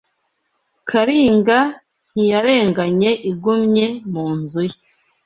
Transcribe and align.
Karinga 0.89 1.57
ntiyarenganye 2.11 3.11
Igumye 3.31 3.87
mu 4.11 4.25
nzu 4.39 4.61
ye 4.69 4.77